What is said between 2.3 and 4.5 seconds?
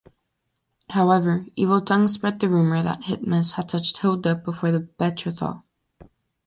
the rumour that Hithinus had touched Hilda